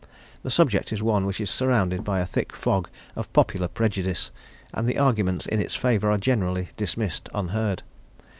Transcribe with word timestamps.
The 0.41 0.49
subject 0.49 0.91
is 0.91 1.03
one 1.03 1.27
which 1.27 1.39
is 1.39 1.51
surrounded 1.51 2.03
by 2.03 2.21
a 2.21 2.25
thick 2.25 2.55
fog 2.55 2.89
of 3.15 3.31
popular 3.33 3.67
prejudice, 3.67 4.31
and 4.73 4.89
the 4.89 4.97
arguments 4.97 5.45
in 5.45 5.61
its 5.61 5.75
favour 5.75 6.09
are 6.09 6.17
generally 6.17 6.69
dismissed 6.75 7.29
unheard. 7.35 7.83